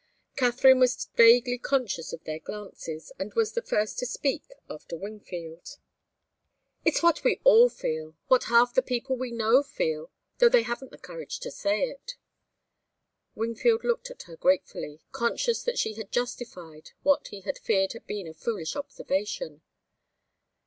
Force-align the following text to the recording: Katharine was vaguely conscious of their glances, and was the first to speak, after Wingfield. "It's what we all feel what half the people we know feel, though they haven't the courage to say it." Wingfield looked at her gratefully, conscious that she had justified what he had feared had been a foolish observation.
Katharine 0.35 0.79
was 0.79 1.09
vaguely 1.15 1.59
conscious 1.59 2.11
of 2.11 2.23
their 2.23 2.39
glances, 2.39 3.11
and 3.19 3.35
was 3.35 3.51
the 3.53 3.61
first 3.61 3.99
to 3.99 4.07
speak, 4.07 4.41
after 4.67 4.97
Wingfield. 4.97 5.77
"It's 6.83 7.03
what 7.03 7.23
we 7.23 7.39
all 7.43 7.69
feel 7.69 8.15
what 8.27 8.45
half 8.45 8.73
the 8.73 8.81
people 8.81 9.15
we 9.15 9.31
know 9.31 9.61
feel, 9.61 10.09
though 10.39 10.49
they 10.49 10.63
haven't 10.63 10.89
the 10.89 10.97
courage 10.97 11.37
to 11.41 11.51
say 11.51 11.81
it." 11.83 12.15
Wingfield 13.35 13.83
looked 13.83 14.09
at 14.09 14.23
her 14.23 14.35
gratefully, 14.35 15.01
conscious 15.11 15.61
that 15.65 15.77
she 15.77 15.93
had 15.93 16.11
justified 16.11 16.93
what 17.03 17.27
he 17.27 17.41
had 17.41 17.59
feared 17.59 17.93
had 17.93 18.07
been 18.07 18.27
a 18.27 18.33
foolish 18.33 18.75
observation. 18.75 19.61